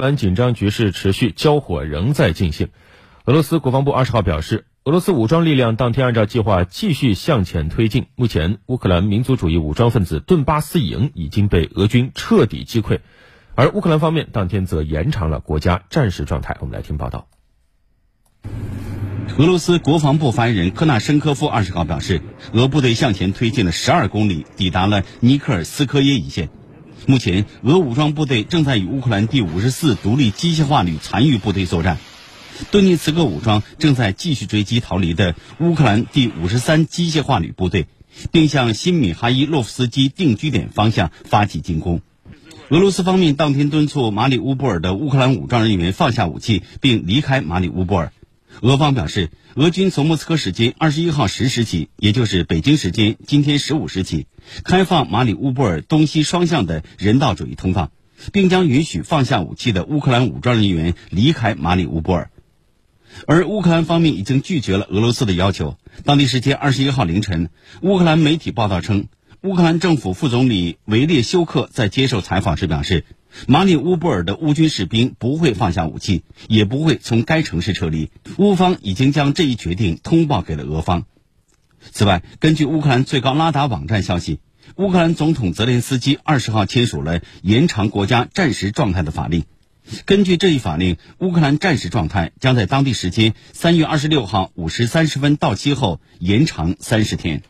[0.00, 2.68] 兰紧张局势持续，交火仍在进行。
[3.24, 8.06] 俄罗斯国防部二十号表示，俄罗斯武装力量当天按照计划继续向前推进。
[8.16, 13.00] 目前，乌克兰民族主义武装分子顿巴斯营已经被俄军彻底击溃，
[13.54, 16.56] 而乌克兰方面当天则延长了国家战时状态。
[16.60, 17.28] 我们来听报道。
[19.38, 22.20] 俄罗斯国防部发言人科纳申科夫二十号表示，
[22.52, 26.48] 俄部队向前推进了十二公里，抵达了尼克尔斯科耶一线。
[27.06, 31.98] 目前，俄武装部队正在与乌克兰第五十四独立机械化旅残余部队作战。
[32.70, 37.86] 顿涅茨克武装正在继续追击逃离的乌克兰第五十三机械化旅部队，
[38.30, 42.02] 并向新米哈伊洛夫斯基定居点方向发起进攻。
[42.68, 48.12] 俄罗斯方面当天敦促马里乌波尔的乌克兰武装人员放下武器并离开马里乌波尔。
[48.60, 54.26] 俄方表示，俄军从莫斯科时间二十一号十时起，也就是北京时间今天十五时起，
[54.64, 57.90] 开放马里乌波尔东西双向的人道主义通道，
[58.32, 62.30] 并将允许放下武器的乌克兰武装人员离开马里乌波尔。
[63.26, 65.78] 而乌克兰方面已经拒绝了俄罗斯的要求。
[66.04, 67.48] 当地时间二十一号凌晨，
[67.80, 69.08] 乌克兰媒体报道称，
[69.40, 73.06] 乌克兰政府副总理维列修克在接受采访时表示，
[73.46, 78.10] 马里乌波尔的乌军士兵不会放下武器，也不会从该城市撤离。
[78.38, 81.04] 乌方已经将这一决定通报给了俄方。
[81.92, 84.40] 此外，根据乌克兰最高拉达网站消息，
[84.76, 89.44] 乌克兰总统泽连斯基二十号签署了延长国家战时状态的法令。
[90.04, 97.42] 根据这一法令，乌克兰战时状态将在当地时间三月二十六号五时三十分到期后延长三十天。